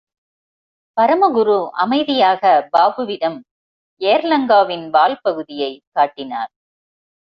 பரமகுரு 0.97 1.69
அமைதியாக 1.81 2.69
பாபுவிடம், 2.77 3.37
ஏர்லங்கா 4.01 4.65
வின் 4.65 4.89
வால் 4.89 5.19
பகுதியைக் 5.21 5.83
காட்டினார். 5.91 6.51